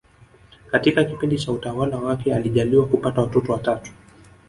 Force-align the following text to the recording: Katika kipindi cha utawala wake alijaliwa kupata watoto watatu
Katika 0.71 1.03
kipindi 1.03 1.37
cha 1.39 1.51
utawala 1.51 1.97
wake 1.97 2.35
alijaliwa 2.35 2.85
kupata 2.85 3.21
watoto 3.21 3.53
watatu 3.53 3.91